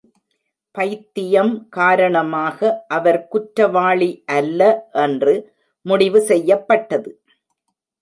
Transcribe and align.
பைத்தியம் 0.75 1.51
காரணமாக 1.69 2.71
அவர் 2.87 3.21
குற்றவாளி 3.27 4.11
அல்ல 4.31 4.61
என்று 5.05 5.35
முடிவு 5.85 6.21
செய்யப்பட்டது. 6.21 7.11